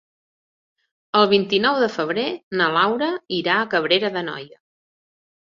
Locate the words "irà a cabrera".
3.43-4.13